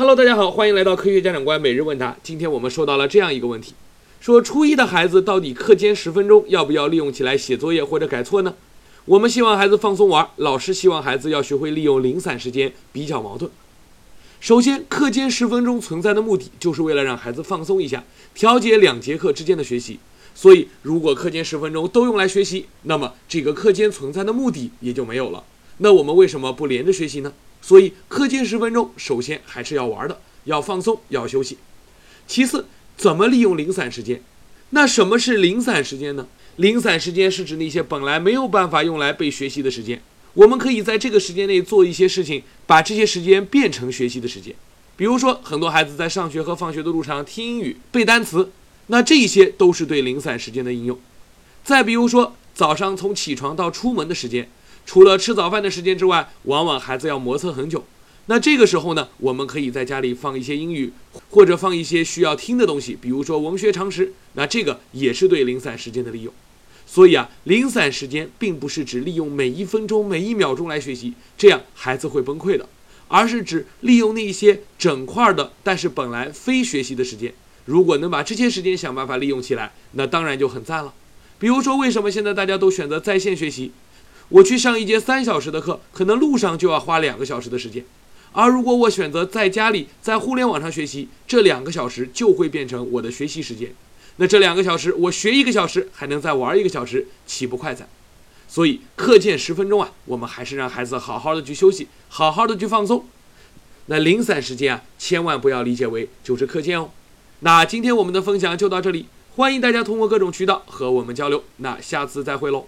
[0.00, 2.16] Hello，大家好，欢迎来到科学家长观每日问答。
[2.22, 3.74] 今天我们收到了这样一个问题，
[4.18, 8.54] 说初一的孩子到底课间十分钟要不要利用起来写作业或者改错呢？
[9.04, 13.50] 我们希望孩子放松玩，老师希望孩子要学会利用零散时间，比较矛盾。
[14.40, 19.98] 首先，课间十分钟存在的目的就是为了让孩子放松一下，调节两节课之间的学习。
[20.34, 25.44] 所以，如果课间十分钟都用来学习，那么这个课间存在的目的也就没有了。
[25.76, 27.34] 那我们为什么不连着学习呢？
[27.62, 31.58] 所以，课间十分钟，首先还是要玩的，要放松，要休息。
[32.26, 34.22] 其次，怎么利用零散时间？
[34.70, 36.26] 那什么是零散时间呢？
[36.56, 40.02] 零散时间是指那些本来没有办法用来被学习的时间。
[40.34, 44.54] 我们可以在这个时间内做一些事情，把这些时间变成学习的时间。
[44.96, 48.50] 比如说，很多孩子在上学和放学的路上听英语、背单词，
[48.86, 50.98] 那这些都是对零散时间的应用。
[51.64, 54.48] 再比如说，早上从起床到出门的时间，
[54.84, 57.84] 除了吃早饭的时间之外，往往孩子要磨蹭很久。
[58.26, 60.92] 那这个时候呢，我们可以在家里放一些英语，
[61.30, 64.12] 或者放一些需要听的东西，比如说文学常识。
[64.34, 66.32] 那这个也是对零散时间的利用。
[66.86, 72.68] 所以啊，零散时间并不是指利用每一分钟、每一秒钟来学习，这样孩子会崩溃的，
[73.08, 77.32] 而是指利用那些整块的，但是本来非学习的时间。
[77.64, 80.92] 如果能把这些时间想办法利用起来，那当然就很赞了。
[81.38, 83.72] 比如说，为什么现在大家都选择在线学习？
[84.30, 87.82] 我去上一节三小时的课，可能路上就要花两个小时的时间；
[88.32, 93.72] 而如果我选择在家里在互联网上学习，这两个小时就会变成我的学习时间。
[94.16, 97.88] 那这两个小时，我学一个小时，还能再玩一个小时，岂不快哉？
[98.46, 103.04] 所以课间十分钟啊，我们还是让孩子好好的去休息，好好的去放松。
[103.86, 106.90] 那零散时间啊，千万不要理解为就是课间哦。
[107.40, 111.42] 那今天我们的分享就到这里，欢迎大家通过各种渠道和我们交流。
[111.56, 112.66] 那下次再会喽。